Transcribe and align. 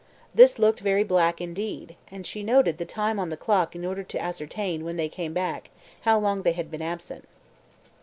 This 0.33 0.57
looked 0.57 0.79
very 0.79 1.03
black 1.03 1.39
indeed, 1.39 1.95
and 2.09 2.25
she 2.25 2.41
noted 2.41 2.79
the 2.79 2.85
time 2.85 3.19
on 3.19 3.29
the 3.29 3.37
clock 3.37 3.75
in 3.75 3.85
order 3.85 4.01
to 4.01 4.19
ascertain, 4.19 4.83
when 4.83 4.97
they 4.97 5.07
came 5.07 5.31
back, 5.31 5.69
how 6.01 6.17
long 6.17 6.41
they 6.41 6.53
had 6.53 6.71
been 6.71 6.81
absent. 6.81 7.27